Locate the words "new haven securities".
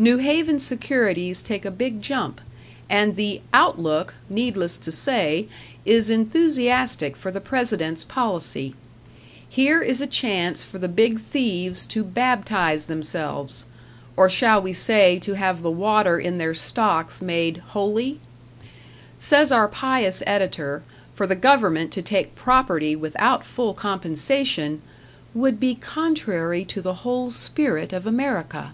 0.00-1.42